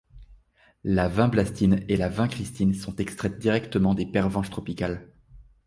La 0.83 1.07
vinblastine 1.07 1.85
et 1.87 1.95
la 1.95 2.09
vincristine 2.09 2.73
sont 2.73 2.95
extraites 2.95 3.37
directement 3.37 3.93
des 3.93 4.07
pervenches 4.07 4.49
tropicales. 4.49 5.13